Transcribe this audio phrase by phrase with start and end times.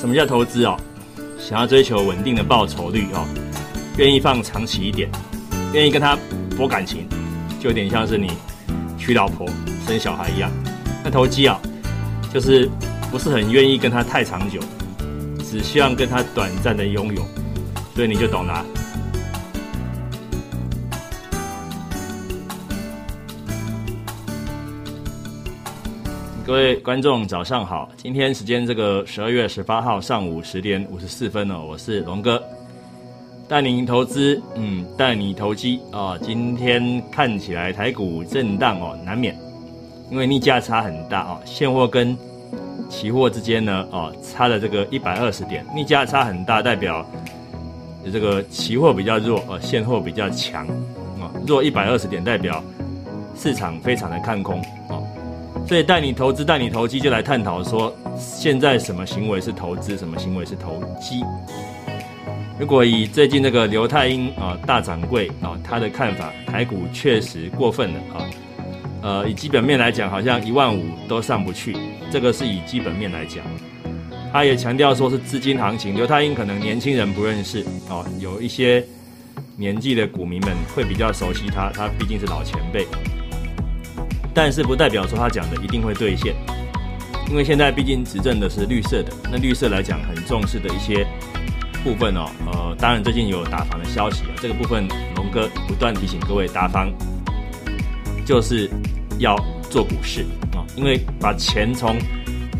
[0.00, 0.78] 什么叫投资哦？
[1.38, 3.28] 想要追求稳定的报酬率哦，
[3.98, 5.10] 愿意放长期一点，
[5.74, 6.16] 愿意跟他
[6.56, 7.06] 博感情，
[7.60, 8.30] 就有点像是你
[8.96, 9.46] 娶老婆
[9.86, 10.50] 生小孩一样。
[11.04, 11.60] 那投机啊，
[12.32, 12.66] 就是
[13.10, 14.58] 不是很愿意跟他太长久，
[15.44, 17.22] 只希望跟他短暂的拥有，
[17.94, 18.64] 所以你就懂了。
[26.46, 27.88] 各位观众，早上好！
[27.96, 32.42] 今天时间这个十二月十八号上午十点五十四分哦，我是龙哥，
[33.46, 36.18] 带您投资，嗯，带你投机啊。
[36.20, 39.38] 今天看起来台股震荡哦，难免，
[40.10, 42.16] 因为逆价差很大哦，现货跟
[42.88, 47.06] 期货之间呢，哦，差了这个一百二十点，逆价差很大，代表
[48.10, 50.66] 这个期货比较弱，呃，现货比较强，
[51.20, 52.64] 啊，弱一百二十点，代表
[53.36, 54.99] 市场非常的看空，哦。
[55.70, 61.22] 所以带你投资、带你投机，就来探讨说，现在什么行为是投资，什么行为是投机。
[62.58, 68.26] 如果以最近这个刘太英啊大掌柜啊他的看法，台股确实过分了啊。
[69.00, 71.76] 呃，以基本面来讲，好像一万五都上不去，
[72.10, 73.44] 这个是以基本面来讲。
[74.32, 78.84] 他也强调说是资金行情，刘太英可能年轻人不认识哦，有一些
[79.56, 82.84] 年纪的股民们会比较熟悉他，他毕竟是老前辈。
[84.32, 86.34] 但是不代表说他讲的一定会兑现，
[87.28, 91.06] 因为现在毕竟执政的是绿色的，那绿色来讲很重视的一些
[91.82, 96.92] 部分哦，呃，当然最近有打房的消息啊，这个部分龙哥不断提醒各位打房，
[98.24, 98.70] 就是
[99.18, 99.36] 要
[99.68, 101.98] 做股市啊，因为把钱从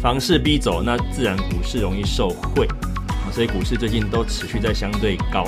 [0.01, 2.67] 房市逼走，那自然股市容易受贿
[3.09, 5.47] 啊，所以股市最近都持续在相对高，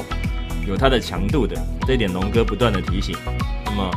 [0.69, 3.17] 有它的强度的，这一点龙哥不断的提醒，
[3.65, 3.91] 那么。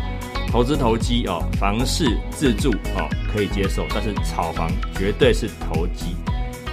[0.55, 6.15] 投资投机哦，房市自住哦可以接受，但是炒房绝对是投机。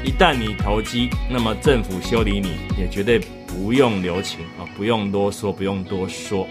[0.04, 6.46] 一旦你投机，那么政府修理你也绝对不用留情啊，不用啰嗦，不用多说。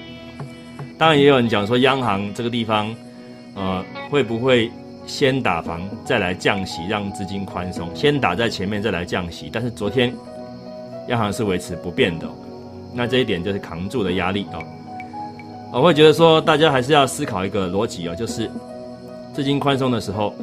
[0.97, 2.93] 当然也有人讲说，央行这个地方，
[3.55, 4.69] 呃，会不会
[5.07, 7.89] 先打房再来降息，让资金宽松？
[7.95, 9.49] 先打在前面再来降息？
[9.53, 10.13] 但是昨天
[11.07, 12.29] 央行是维持不变的，
[12.93, 14.61] 那这一点就是扛住的压力哦。
[15.73, 18.49] 我会觉得说，大家还是要思考一个逻辑哦，就是
[19.33, 20.35] 资金宽松的时候，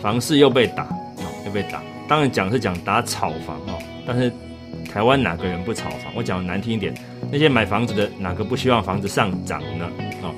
[0.00, 1.82] 房市又被打，啊，又被打。
[2.08, 4.32] 当然讲是讲打炒房哦，但是
[4.90, 6.12] 台湾哪个人不炒房？
[6.14, 6.94] 我讲的难听一点，
[7.32, 9.86] 那些买房子的哪个不希望房子上涨呢？
[10.22, 10.32] 哦，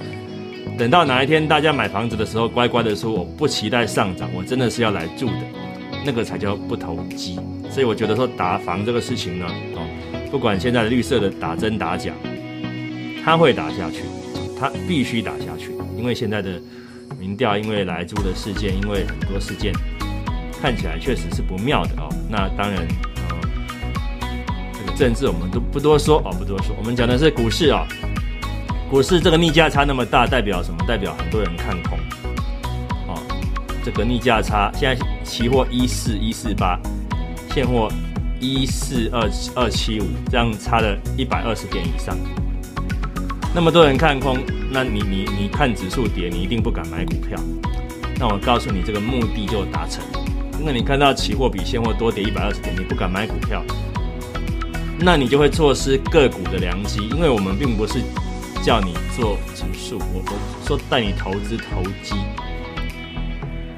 [0.78, 5.42] 等到哪一天大家买房子的时候，乖乖的说我不期待上涨，我真的是要来住的，
[6.06, 7.38] 那个才叫不投机。
[7.70, 9.46] 所以我觉得说打房这个事情呢，
[9.76, 9.86] 哦，
[10.30, 12.12] 不管现在的绿色的打真打假。
[13.24, 14.02] 他会打下去，
[14.58, 16.60] 他必须打下去，因为现在的
[17.18, 19.72] 民调，因为来租的事件，因为很多事件
[20.60, 22.08] 看起来确实是不妙的哦。
[22.28, 22.86] 那当然，
[23.28, 23.36] 呃，
[24.72, 26.74] 这个政治我们都不多说哦，不多说。
[26.78, 27.86] 我们讲的是股市啊，
[28.88, 30.82] 股市这个逆价差那么大，代表什么？
[30.88, 31.98] 代表很多人看空。
[33.06, 33.22] 哦，
[33.84, 36.80] 这个逆价差，现在期货一四一四八，
[37.54, 37.90] 现货
[38.40, 42.16] 一四二二七五，这样差了一百二十点以上。
[43.52, 44.38] 那么多人看空，
[44.70, 47.36] 那你你你看指数跌，你一定不敢买股票。
[48.16, 50.04] 那我告诉你，这个目的就达成。
[50.64, 53.64] 那你看到期货比现货多跌一百二十点，你不敢买股票，
[55.00, 57.08] 那你就会错失个股的良机。
[57.08, 57.94] 因为我们并不是
[58.62, 62.14] 叫你做指数，我我说带你投资投机。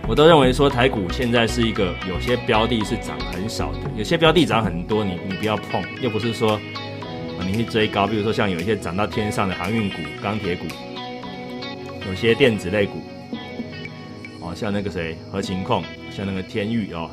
[0.07, 6.61] 我都认为说台股现在是一个有些标的是涨很少的，有些标的涨很多，你你不要碰，又不是说。
[7.43, 10.65] 你去追高，比如说像有一些涨到天上的航运股、钢铁股，
[12.09, 12.99] 有些电子类股，
[14.41, 17.11] 哦，像那个谁合情控，像那个天域哦，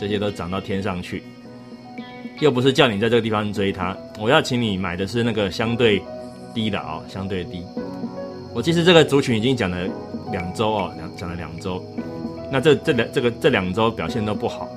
[0.00, 1.22] 这些都涨到天上去。
[2.40, 6.02] 又不是叫你在这个地方追它，我要请你买的是那个相对
[6.54, 7.64] 低的哦，相对低。
[8.52, 9.88] 我其实这个族群已经讲了
[10.30, 11.82] 两周哦，两讲了两周，
[12.52, 14.68] 那这这两这个这两周表现都不好。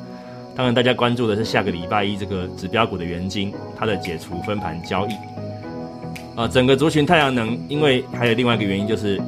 [0.60, 5.14] 当然，大家关注的是下个礼拜一这个指标股的原金，它的解除分盘交易。
[6.36, 9.22] 啊，整个族群太阳能，因为还有另外一个原因，就是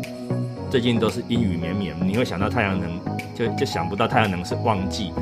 [0.70, 3.00] 最近都是阴雨绵绵，你会想到太阳能，
[3.34, 5.14] 就就想不到太阳能是旺季，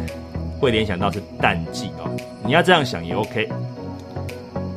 [0.60, 2.10] 会联想到是淡季哦。
[2.44, 3.48] 你要这样想也 OK，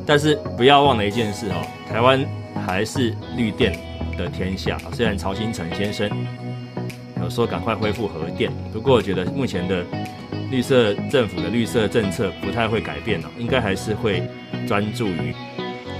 [0.05, 2.23] 但是不要忘了一件事哦，台湾
[2.63, 3.75] 还是绿电
[4.15, 4.77] 的天下。
[4.91, 6.07] 虽然曹新成先生
[7.19, 9.83] 有说赶快恢复核电，不过我觉得目前的。
[10.53, 14.21] 绿色政府的绿色政策不太会改变了，应该还是会
[14.67, 15.33] 专注于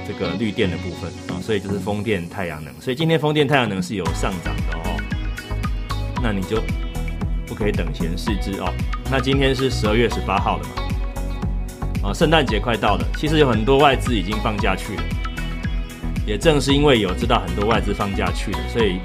[0.07, 2.71] 这个绿电的部分啊，所以就是风电、太阳能。
[2.79, 4.95] 所以今天风电、太阳能是有上涨的哦，
[6.21, 6.61] 那你就
[7.47, 8.71] 不可以等闲视之哦。
[9.09, 10.63] 那今天是十二月十八号了
[12.03, 15.03] 嘛，啊，圣诞节快到了，其实有很多外资已经放假去了。
[16.27, 18.99] 也正是因为有知道很多外资放假去了，所以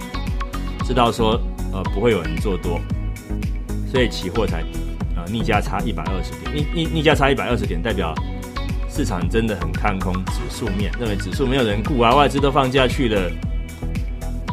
[0.85, 1.41] 知道说
[1.73, 2.79] 呃不会有人做多，
[3.91, 4.63] 所以期货才
[5.31, 8.15] 逆价差一百二十点，逆逆逆价差一百二十点，代表
[8.91, 13.31] 市场真的很看空指数面，认为指数没有人顾啊，外资都放假去了。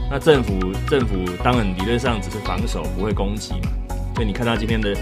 [0.09, 3.69] 那政府政府当然理论上只是防守，不会攻击嘛。
[4.13, 4.95] 所以你看到今天的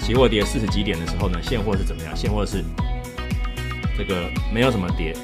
[0.00, 2.16] 期货跌四十几点的时候呢，现货是怎么样？
[2.16, 2.64] 现货是
[3.98, 5.14] 这个没有什么跌，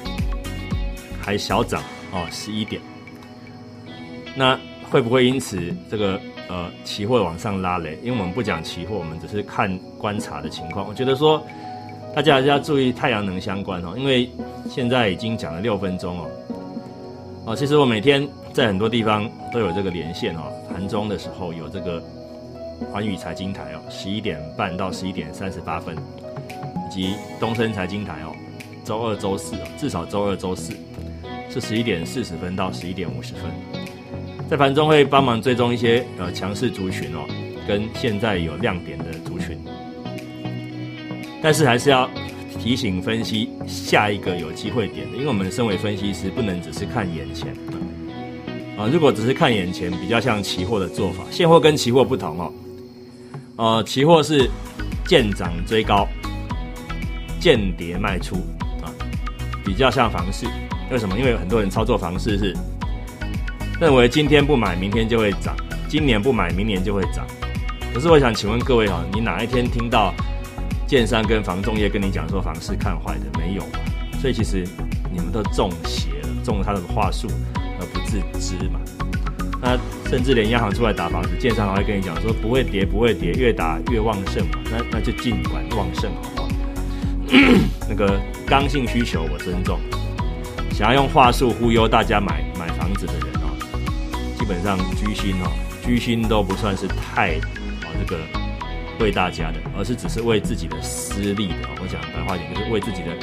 [1.21, 1.81] 还小涨
[2.11, 2.81] 哦，十一点。
[4.35, 4.59] 那
[4.93, 5.59] 会不会因此
[5.89, 7.97] 这个呃期货往上拉嘞？
[8.03, 10.87] 因为我们不讲期货，我们只是看观察的情况。
[10.87, 11.43] 我觉得说
[12.15, 14.29] 大家还是要注意太阳能相关哦，因为
[14.69, 16.29] 现在已经讲了六分钟哦。
[17.45, 21.99] 哦，其实我每天在很多地方都有这个连线哦，盘中的时候有这个
[22.91, 28.31] 环宇财经台哦，十一点半到十一点三十八分，以及东森财经台哦，
[28.85, 30.71] 周二、周四哦，至少周二、周四
[31.49, 33.43] 是十一点四十分到十一点五十分，
[34.49, 37.25] 在盘中会帮忙追踪一些呃强势族群哦，
[37.67, 39.57] 跟现在有亮点的族群，
[41.41, 42.09] 但是还是要。
[42.59, 47.51] 提醒分析下一个有机会点的，因为我们身为分析师，不能只是看眼前
[48.77, 48.87] 啊。
[48.87, 51.25] 如果只是看眼前，比较像期货的做法。
[51.29, 52.53] 现货跟期货不同哦，
[53.57, 54.49] 呃，期货是
[55.05, 56.07] 见涨追高，
[57.37, 58.35] 见跌卖出
[58.81, 58.87] 啊，
[59.65, 60.45] 比较像房市。
[60.89, 61.17] 为什么？
[61.19, 62.55] 因为很多人操作房市是
[63.83, 65.53] 认为今天不买，明天就会涨；
[65.89, 67.27] 今年不买，明年就会涨。
[67.93, 70.13] 可是我想请问各位哈，你哪一天听到？
[70.87, 73.63] 建商跟房仲业跟你讲说房市看坏的没有？
[74.21, 74.65] 所以其实
[75.11, 77.27] 你们都中邪了，中了他的话术
[77.79, 78.79] 而不自知嘛。
[79.61, 79.77] 那
[80.09, 84.59] 甚至连央行出来打房子，建商还会跟你讲说不会跌，不会跌，越打越旺盛嘛。
[84.71, 86.47] 那那就尽管旺盛好不好？
[87.89, 89.77] 那个刚性需求我尊重，
[90.71, 93.32] 想要用话术忽悠大家买买房子的人，
[94.43, 95.49] 基本上居心哦，
[95.85, 97.35] 居心都不算是太
[97.79, 98.19] 啊这个。
[98.99, 101.69] 为大家的，而是只是为自己的私利的。
[101.81, 103.17] 我讲白话一点，就是为自己的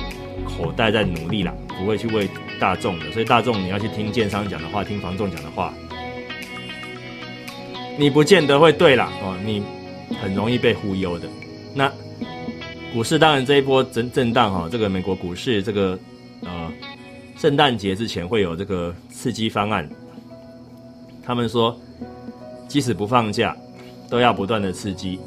[0.44, 2.26] 口袋在努力啦，不会去为
[2.58, 3.12] 大众的。
[3.12, 5.74] 所以大众你要去听建商讲的话，听房仲讲的话，
[7.98, 9.62] 你不见得会对啦哦，你
[10.22, 11.28] 很容易被忽悠的。
[11.74, 11.92] 那
[12.94, 15.98] 股市当然这一波震震荡哈，这个美国股市这个
[16.40, 16.72] 呃
[17.36, 19.88] 圣诞节之前会有这个刺激方案，
[21.30, 21.78] 他们说
[22.66, 23.56] 即使不放假，
[24.08, 25.20] 都要不断的刺激。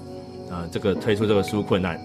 [0.51, 1.97] 啊，这个推出这个纾困案，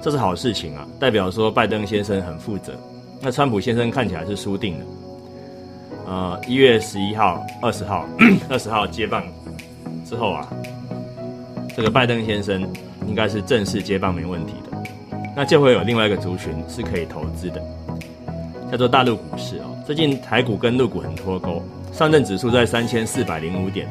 [0.00, 2.72] 这是好事情啊，代表说拜登先生很负责。
[3.20, 4.86] 那川普先生看起来是输定了。
[6.06, 8.06] 呃，一月十一号、二十号、
[8.48, 9.22] 二十号接棒
[10.06, 10.48] 之后啊，
[11.76, 12.66] 这个拜登先生
[13.06, 14.78] 应该是正式接棒没问题的。
[15.36, 17.62] 那就会有另外一个族群是可以投资的，
[18.72, 19.75] 叫做大陆股市哦。
[19.86, 21.62] 最近台股跟陆股很脱钩，
[21.92, 23.88] 上证指数在三千四百零五点。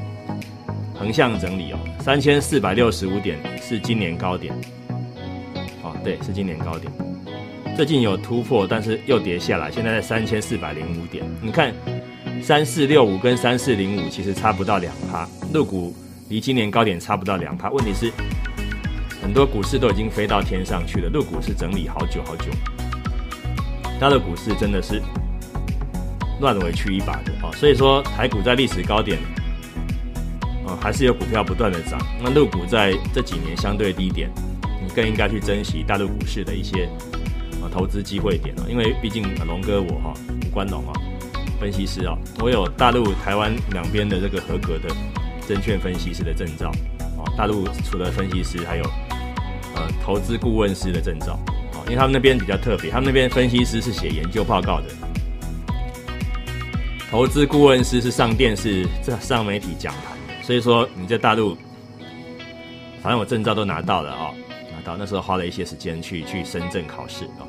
[0.93, 4.53] 横向整理哦，三千四百六十五点是今年高点，
[5.81, 6.91] 哦，对，是今年高点。
[7.77, 11.23] 最近有突破，但是又跌下来，现在在三千四百零五点。
[11.41, 11.73] 你看，
[12.41, 15.95] 三四六五跟三四零五其实差不到两趴，陆股
[16.27, 17.69] 离今年高点差不到两趴。
[17.71, 18.11] 问题是，
[19.21, 22.51] 很多股市都已经飞到天上去了，陆股是整理好久好久。
[23.97, 25.01] 它的股市真的是
[26.39, 29.19] 乱委屈一把的哦，所以说台股在历史高点。
[30.67, 34.31] 啊还是有股票不断的涨，那陆股在这几年相对低点，
[34.83, 36.89] 你更应该去珍惜大陆股市的一些
[37.61, 40.11] 啊投资机会点了，因为毕竟龙哥我哈
[40.43, 40.93] 吴关龙啊
[41.59, 44.89] 分析师啊，我有大陆台湾两边的这个合格的
[45.47, 46.71] 证券分析师的证照
[47.15, 48.83] 啊，大陆除了分析师还有
[49.75, 51.39] 呃投资顾问师的证照
[51.73, 54.87] 啊，因为他们那边比较特别，他们那边分析师是写研究报告的，
[57.09, 58.85] 投资顾问师是上电视
[59.21, 60.15] 上媒体讲台。
[60.41, 61.55] 所以说你在大陆，
[63.01, 64.33] 反正我证照都拿到了啊，
[64.75, 67.47] 拿到那时候花了一些时间去去深圳考试啊。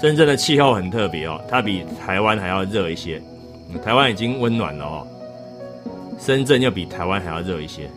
[0.00, 3.20] 深圳的气候很特别哦，它比台湾还要热一些。
[3.84, 5.06] 台湾已经温暖了哦，
[6.18, 7.90] 深圳又比台湾还要热一些，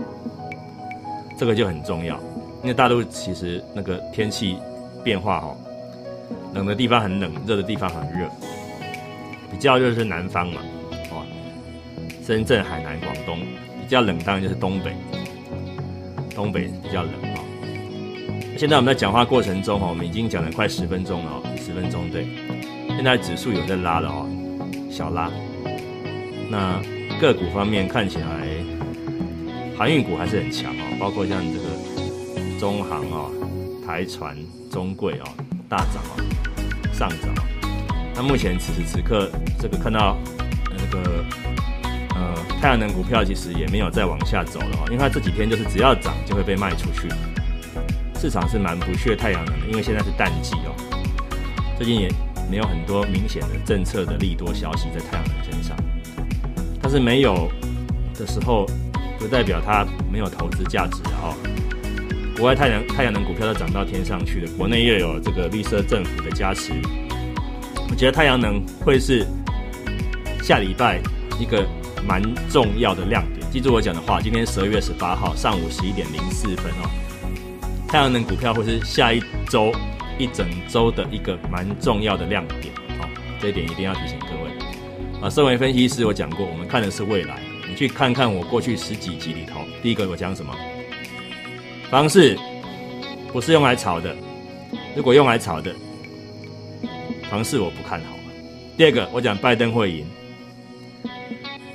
[1.37, 2.19] 这个就很重要。
[2.61, 4.57] 因为大陆其实那个天气
[5.03, 5.55] 变化哦，
[6.53, 8.27] 冷的地方很冷，热的地方很热，
[9.51, 10.61] 比较就是南方嘛。
[11.11, 11.25] 哦
[12.23, 13.39] 深圳、海南、广东
[13.81, 14.95] 比较冷，当然就是东北。
[16.33, 17.43] 东北比较冷啊。
[18.57, 22.27] 现在我们在讲话过程中哦，我们已经讲了快十分钟了哦，十分钟对。
[22.89, 24.29] 现在指数有在拉了哦，
[24.89, 25.29] 小拉。
[26.49, 26.79] 那
[27.19, 28.47] 个股方面看起来，
[29.77, 33.29] 航运股还是很强哦，包括像这个中航啊、
[33.85, 34.37] 台船、
[34.69, 35.25] 中贵哦，
[35.67, 36.21] 大涨哦，
[36.93, 37.60] 上涨。
[38.21, 40.15] 那目前此时此刻，这个看到
[40.69, 41.25] 那个
[42.13, 47.09] 呃太阳能股票其实也没有再往下走了哦，因为它这几天就是只要涨就会被卖出去。
[48.19, 50.75] 市场是蛮不屑太阳能的，因为现在是淡季哦，
[51.75, 52.11] 最近也
[52.47, 55.75] 没有很多明显的政策的利多消息在太阳能身上。
[56.79, 57.51] 但是没有
[58.13, 58.67] 的时候，
[59.17, 61.35] 不代表它没有投资价值哦。
[62.37, 66.71] 国外太阳太阳能股票都涨到天上去了，国内又有这个绿色政府的加持，
[68.01, 69.23] 我觉得太阳能会是
[70.41, 70.99] 下礼拜
[71.39, 71.63] 一个
[72.03, 73.47] 蛮重要的亮点。
[73.51, 76.89] 记住我讲的话，今天十二月十八号上午十一点零四分哦。
[77.87, 79.71] 太阳能股票会是下一周
[80.17, 83.07] 一整周的一个蛮重要的亮点，好，
[83.39, 85.21] 这一点一定要提醒各位。
[85.21, 87.39] 啊，身为分析师，我讲过，我们看的是未来。
[87.69, 90.51] 你去看看我过去十几集里头，第一个我讲什么？
[91.91, 92.35] 方式
[93.31, 94.15] 不是用来炒的，
[94.95, 95.71] 如果用来炒的，
[97.31, 98.17] 方式我不看好。
[98.77, 100.05] 第二个，我讲拜登会赢，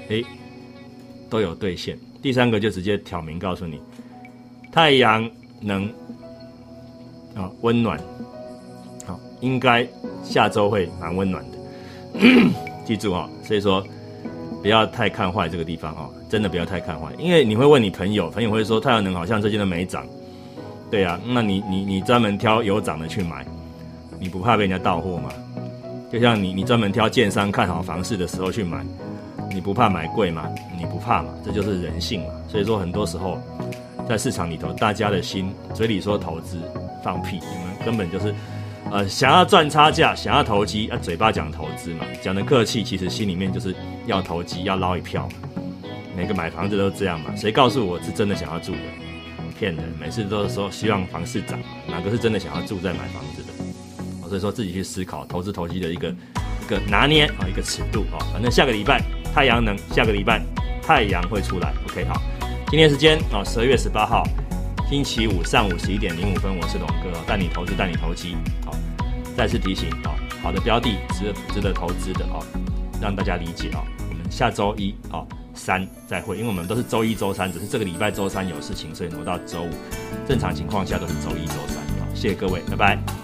[0.08, 0.22] 诶，
[1.30, 1.98] 都有兑现。
[2.20, 3.80] 第三个就直接挑明告诉你，
[4.70, 5.28] 太阳。
[5.58, 5.86] 能
[7.34, 7.98] 啊，温暖，
[9.06, 9.88] 好，应该
[10.22, 11.58] 下周会蛮温暖的。
[12.84, 13.82] 记住啊，所以说
[14.60, 20.06] 不要太看坏这个地方哦，真的不要太看坏，因为你会问你朋友，朋友会说太阳能好像最近都没涨，
[20.90, 23.44] 对呀，那你你你专门挑有涨的去买，
[24.18, 25.30] 你不怕被人家盗货吗？
[26.10, 28.84] 就像你你专门挑建商看好房市的时候去买，
[29.52, 30.48] 你不怕买贵吗？
[30.78, 31.30] 你不怕嘛？
[31.44, 32.28] 这就是人性嘛。
[32.48, 33.38] 所以说很多时候。
[34.08, 36.60] 在市场里头，大家的心嘴里说投资，
[37.02, 37.40] 放屁！
[37.40, 38.32] 你们根本就是，
[38.88, 43.74] 呃，想要赚差价，想要投机，啊，嘴巴讲投资嘛，讲的客气，其实心里面就是
[44.06, 45.28] 要投机，要捞一票。
[46.16, 47.34] 每个买房子都这样嘛？
[47.34, 48.78] 谁告诉我是真的想要住的？
[49.58, 49.92] 骗人！
[49.98, 51.58] 每次都是说希望房市涨，
[51.88, 53.55] 哪个是真的想要住在买房子的？
[54.36, 58.20] 所以说自己去思考投资投机的一个一个拿捏啊，一个尺度啊。
[58.32, 59.02] 反正下个礼拜
[59.34, 60.42] 太阳能，下个礼拜
[60.82, 61.72] 太阳会出来。
[61.88, 62.20] OK，好。
[62.68, 64.24] 今天时间啊，十二月十八号，
[64.90, 68.36] 星期五上午十一点零五分，我是龙哥，带你投资，带你投机。
[68.66, 68.76] 好，
[69.34, 70.12] 再次提醒啊，
[70.42, 72.44] 好的标的值值得投资的哦，
[73.00, 73.82] 让大家理解啊。
[74.10, 75.24] 我们下周一啊
[75.54, 79.70] 三再会，因为我们都是周一周三，只是这个礼拜周三有事情，所以挪到周五。
[80.28, 81.76] 正常情况下都是周一周三。
[81.98, 83.15] 好，谢谢各位，拜拜。